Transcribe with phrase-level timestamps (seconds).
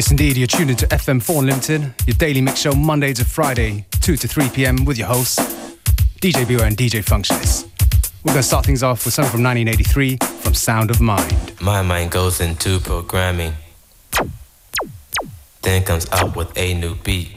[0.00, 4.16] Yes, indeed, you're tuned into FM4 Unlimited, your daily mix show Monday to Friday, 2
[4.16, 4.86] to 3 p.m.
[4.86, 5.38] with your hosts,
[6.22, 7.68] DJ Beware and DJ Functionist.
[8.24, 11.52] We're going to start things off with something from 1983 from Sound of Mind.
[11.60, 13.52] My mind goes into programming,
[15.60, 17.36] then comes out with a new beat.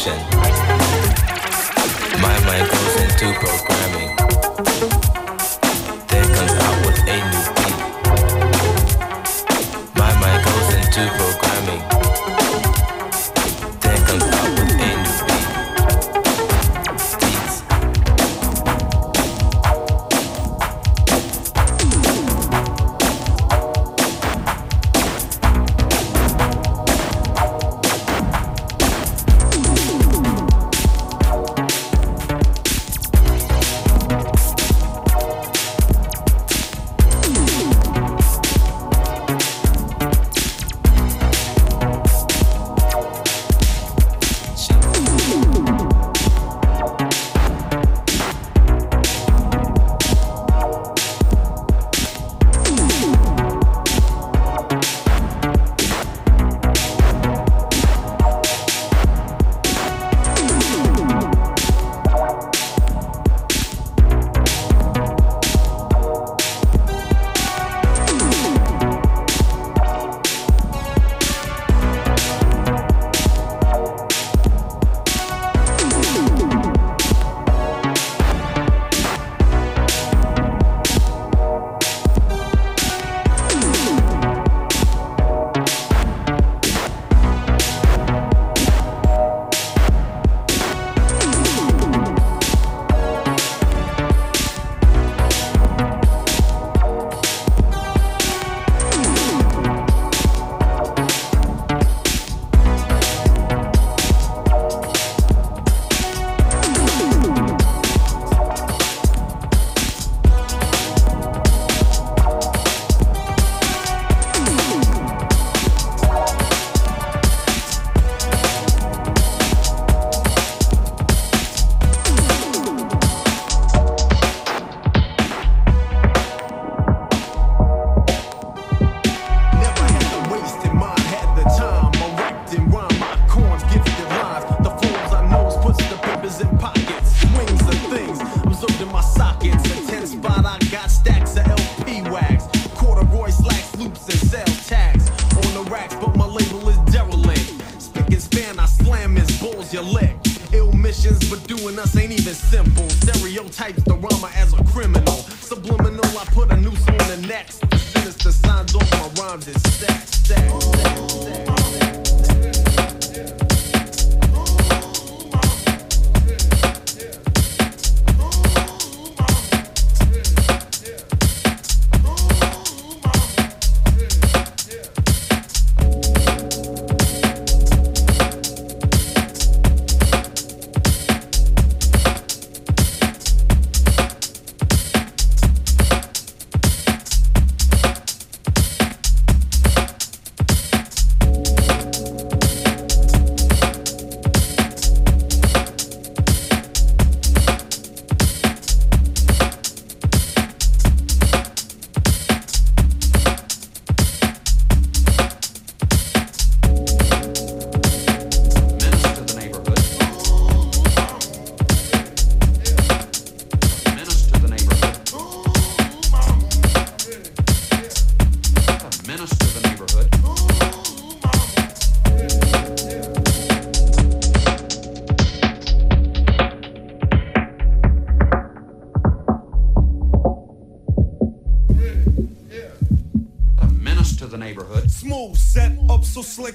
[0.00, 0.18] motion.
[2.22, 3.69] My mind goes into progress.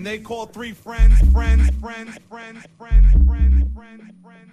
[0.00, 4.52] And they called three friends, friends, friends, friends, friends, friends, friends, friends.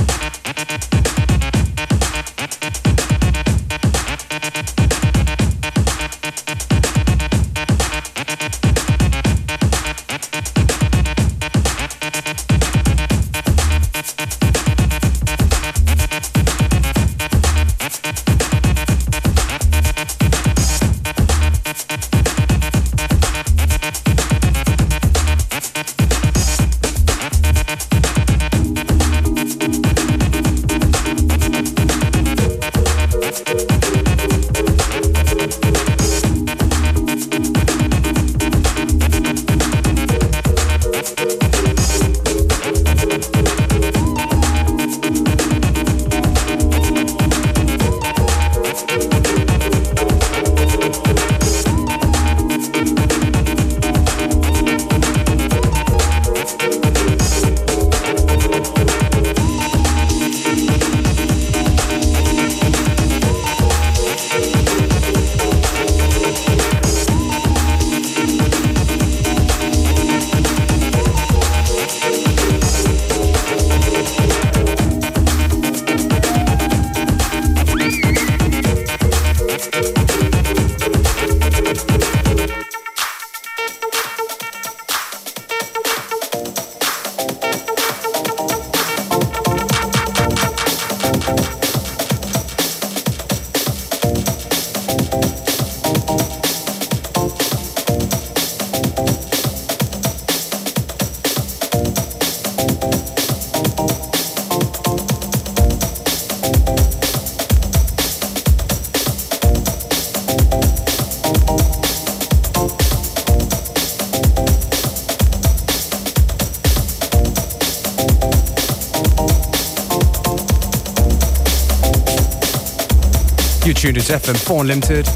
[123.81, 125.07] Tuned into FM4 Limited.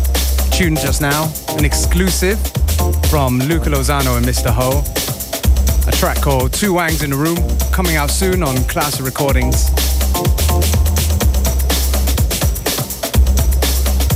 [0.51, 2.39] Tuned just now, an exclusive
[3.11, 4.49] from Luca Lozano and Mr.
[4.49, 4.81] Ho.
[5.87, 7.37] A track called Two Wangs in a Room,
[7.71, 9.69] coming out soon on Klasse Recordings.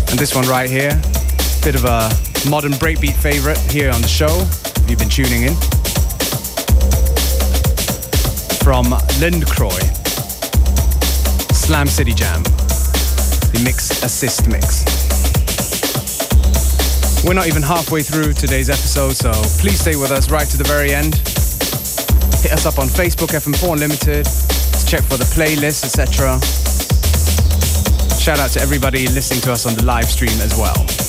[0.10, 1.00] And this one right here,
[1.64, 2.10] bit of a
[2.50, 4.36] modern breakbeat favorite here on the show,
[4.82, 5.54] if you've been tuning in.
[8.64, 8.86] From
[9.22, 9.80] Lindcroy,
[11.54, 12.42] Slam City Jam
[13.52, 14.86] the Mix Assist Mix.
[17.26, 20.64] We're not even halfway through today's episode, so please stay with us right to the
[20.64, 21.16] very end.
[22.42, 24.26] Hit us up on Facebook, FM4 Unlimited.
[24.26, 26.40] Let's check for the playlist, etc.
[28.20, 31.09] Shout out to everybody listening to us on the live stream as well.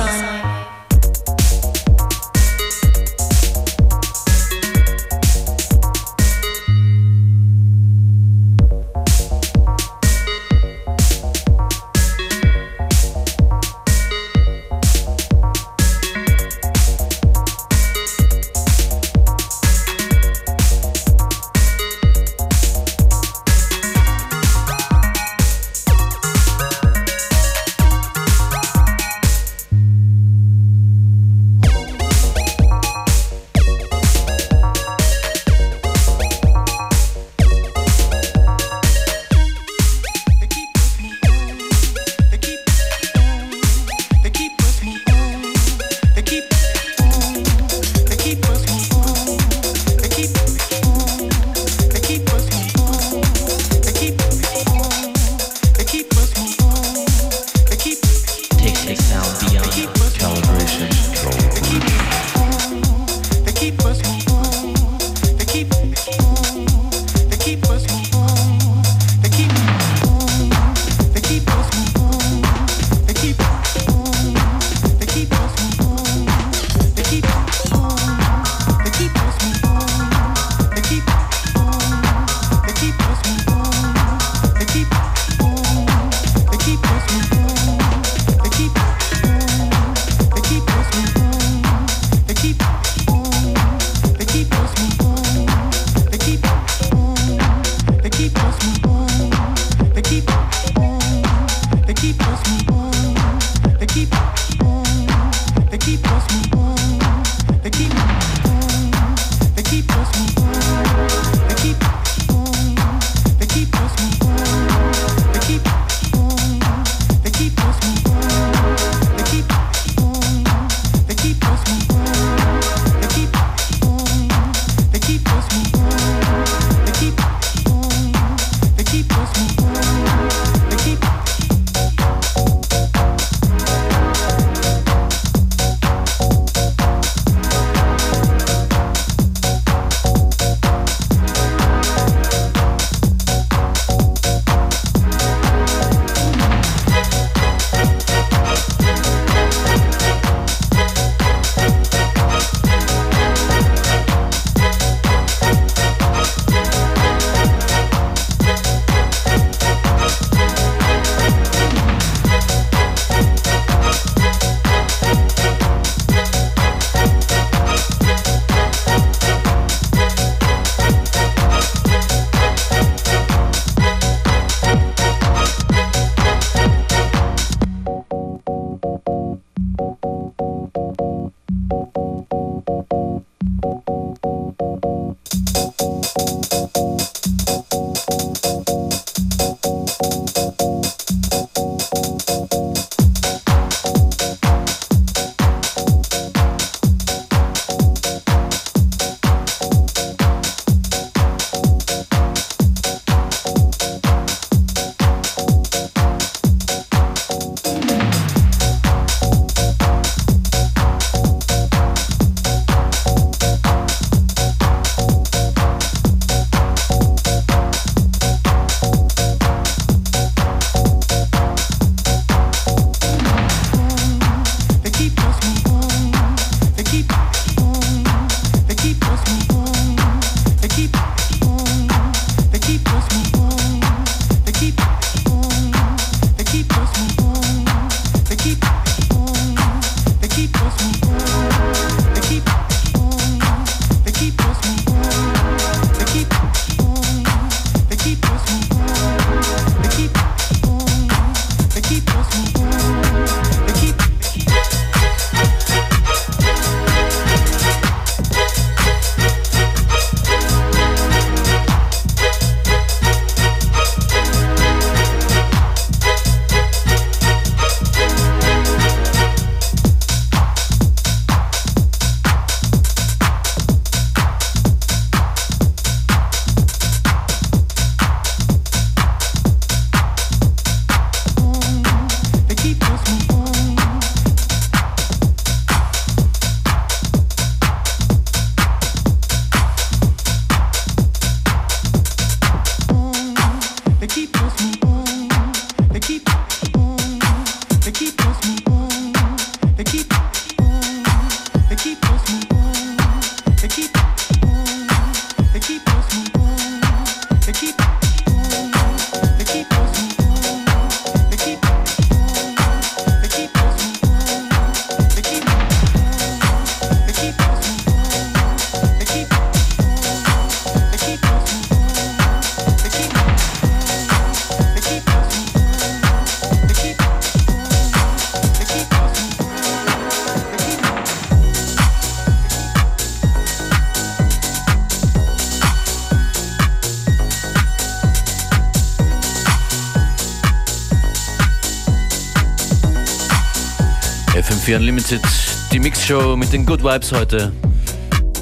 [346.11, 347.53] Mixshow mit den Good Vibes heute.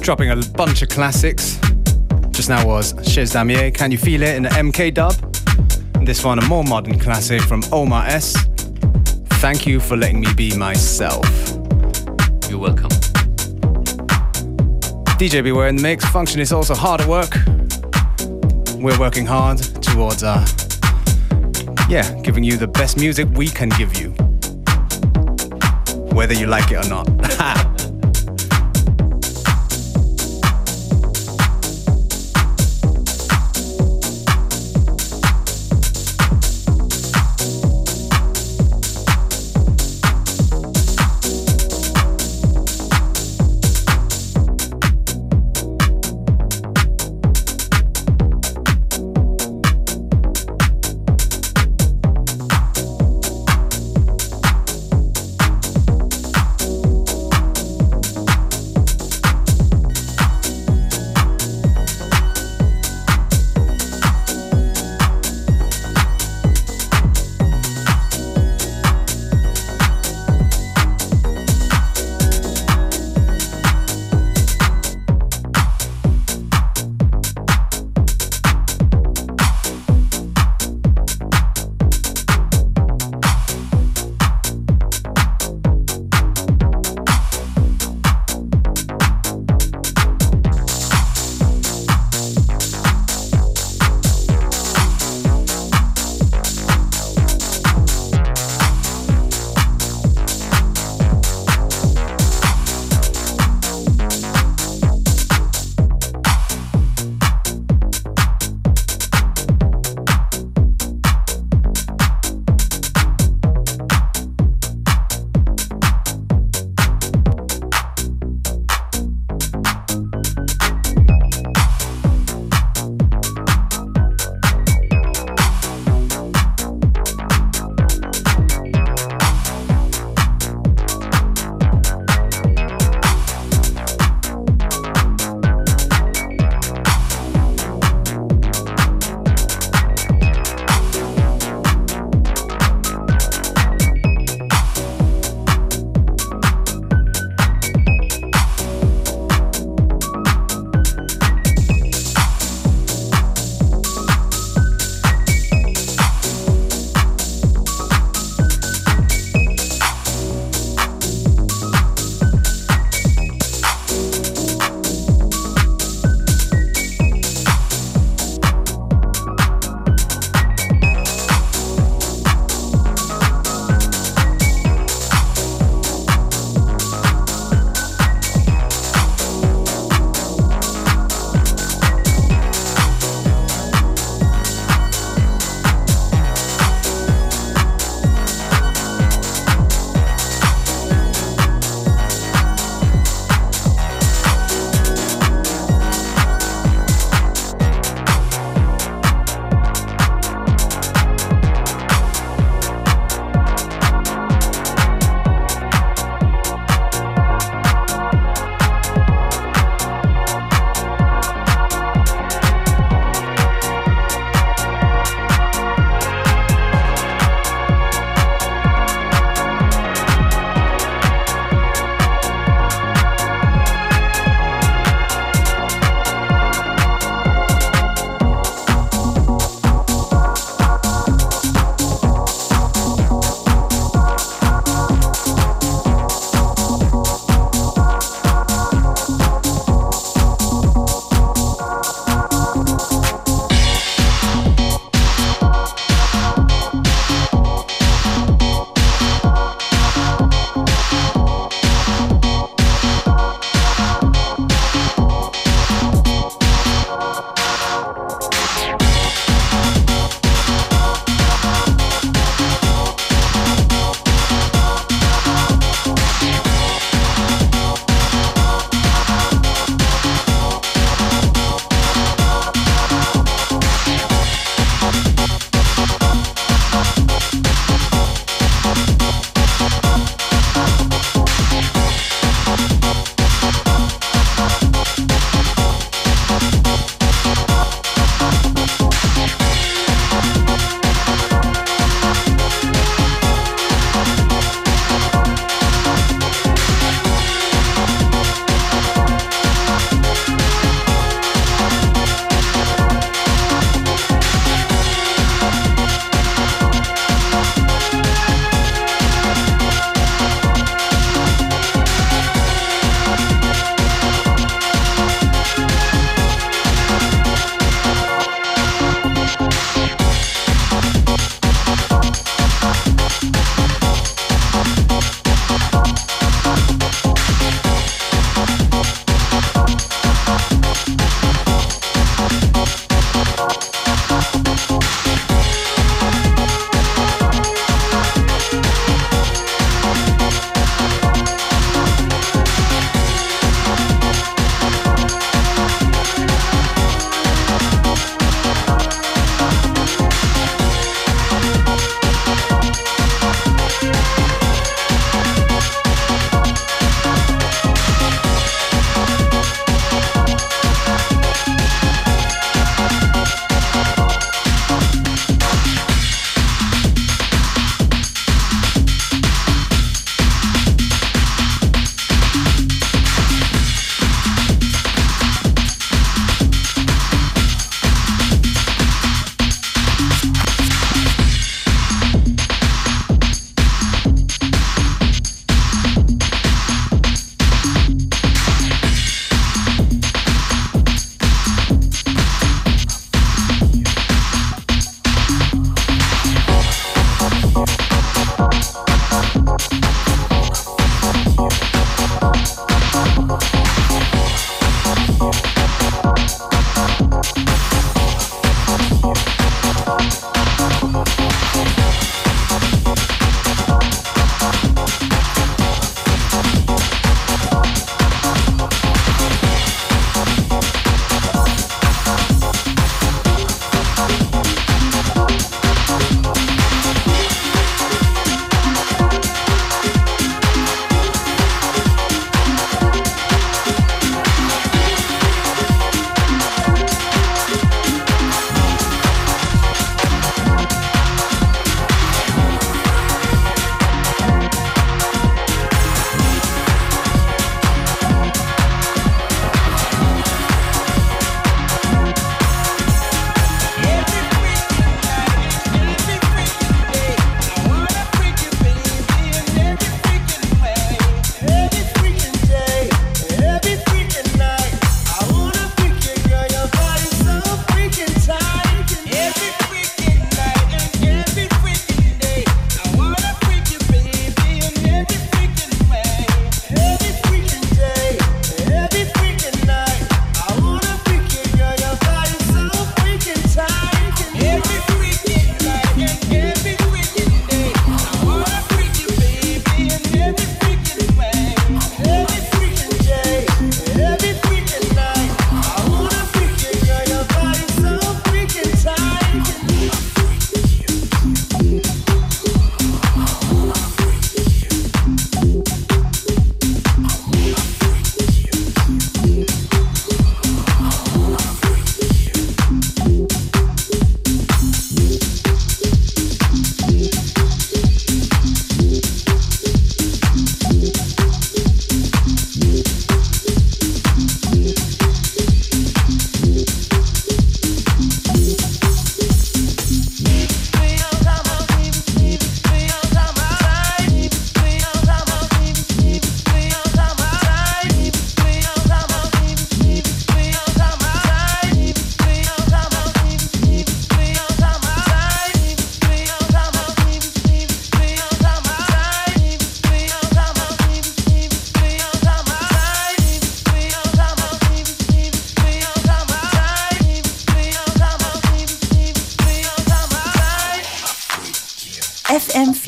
[0.00, 1.56] Dropping a bunch of classics.
[2.32, 5.14] Just now was Chez Damier, Can You Feel It in the MK dub.
[5.94, 8.34] And this one, a more modern classic from Omar S.
[9.40, 11.24] Thank you for letting me be myself.
[12.48, 12.90] You're welcome.
[15.16, 16.04] DJ Beware in the mix.
[16.06, 17.36] Function is also hard at work.
[18.82, 20.44] We're working hard towards, uh,
[21.88, 24.12] yeah, giving you the best music we can give you
[26.12, 27.19] whether you like it or not.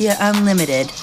[0.03, 1.02] FM4 Unlimited.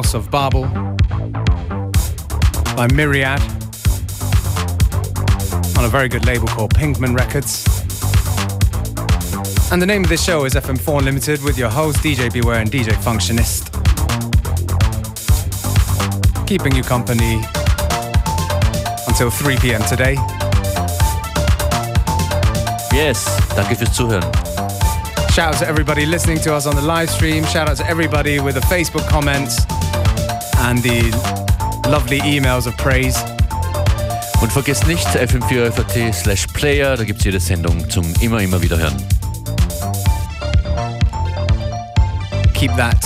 [0.00, 0.62] House of Babel
[2.74, 3.38] by Myriad
[5.76, 7.66] on a very good label called Pinkman Records.
[9.70, 12.70] And the name of this show is FM4 Unlimited with your host DJ Beware and
[12.70, 13.68] DJ Functionist.
[16.46, 17.34] Keeping you company
[19.06, 19.82] until 3 p.m.
[19.82, 20.14] today.
[22.90, 24.24] Yes, danke fürs Zuhören.
[25.32, 27.44] Shout out to everybody listening to us on the live stream.
[27.44, 29.66] Shout out to everybody with the Facebook comments
[30.70, 31.02] and the
[31.90, 33.18] lovely emails of praise.
[34.40, 38.78] Und vergesst nicht fm4 slash player, da gibt es jede Sendung zum immer, immer wieder
[38.78, 38.96] hören.
[42.54, 43.02] Keep that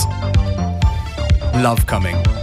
[1.55, 2.34] love coming.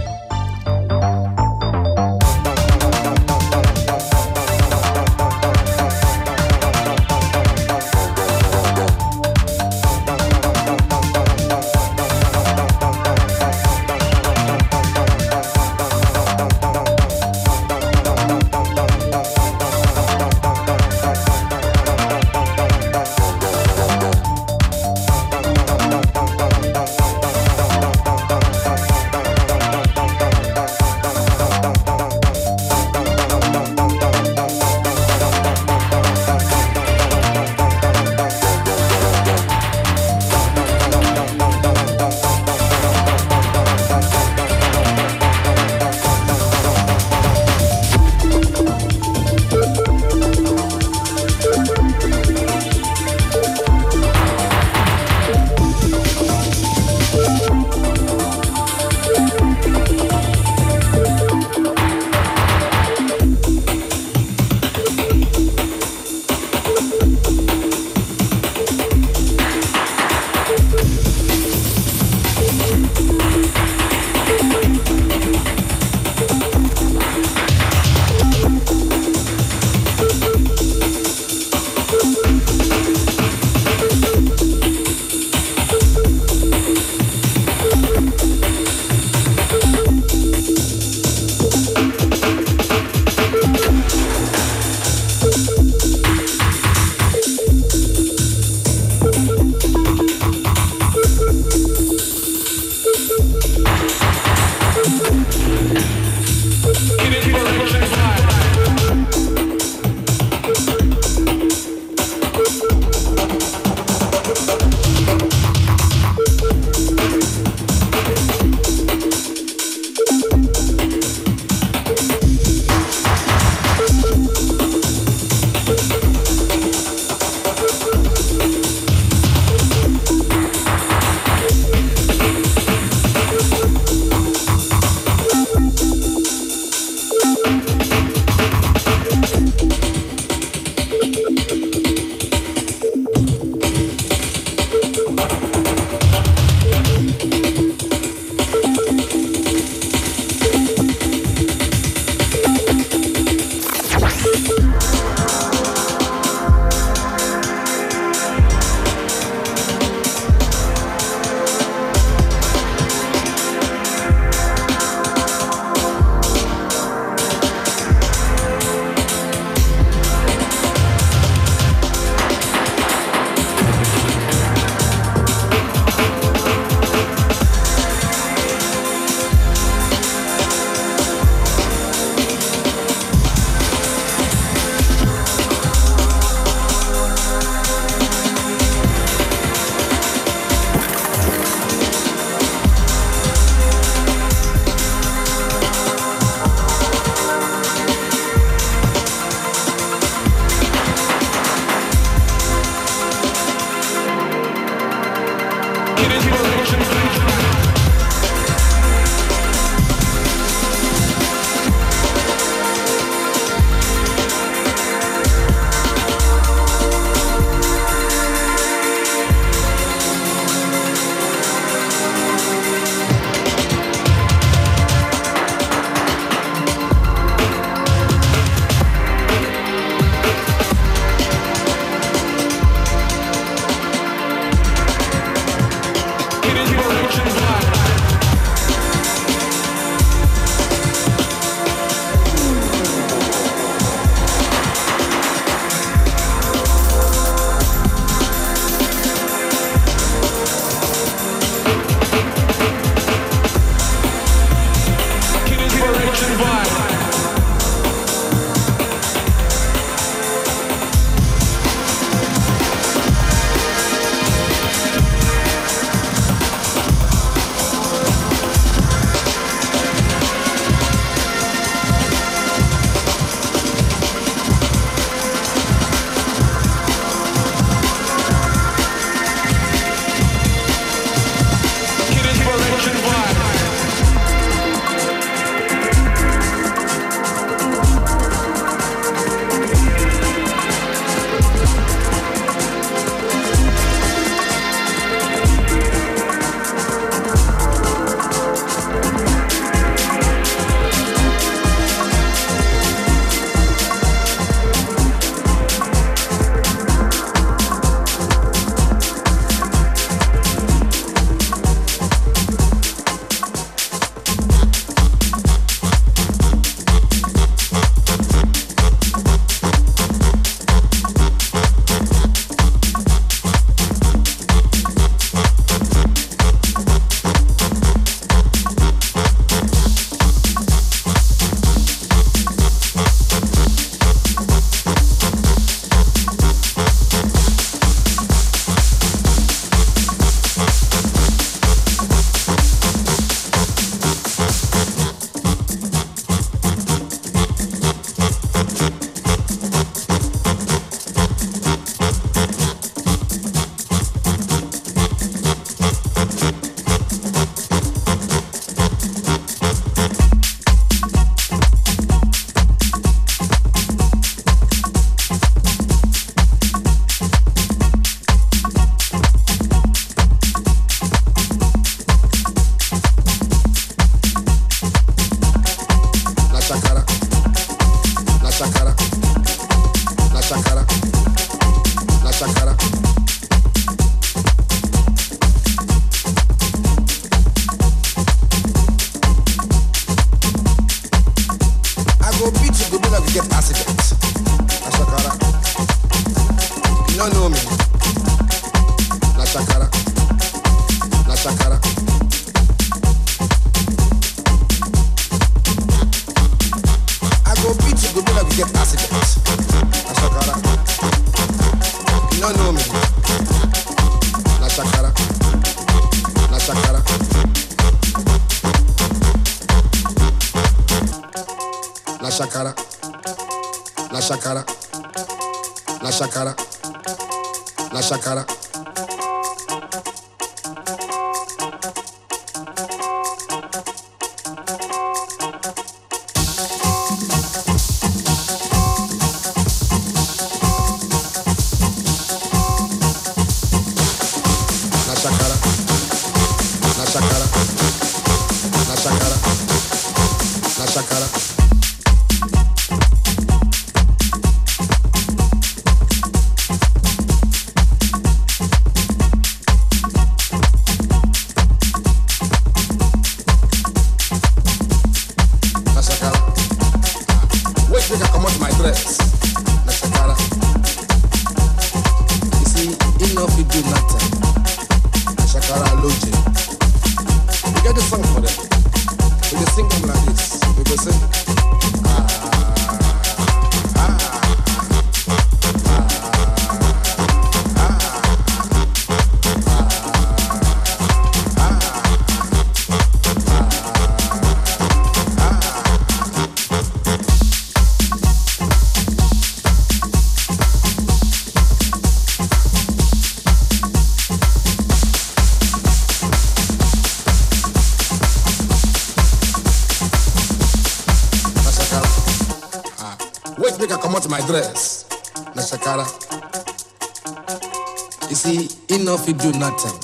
[519.23, 519.97] Fit do nothing.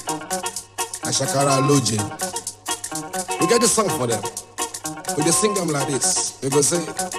[1.04, 1.98] Ashakara Loje.
[3.42, 4.22] We get the song for them.
[5.18, 6.40] We just sing them like this.
[6.42, 7.19] We go say.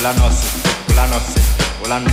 [0.00, 0.46] Ola nosi,
[0.90, 1.40] ola nosi,
[1.84, 2.10] ola no.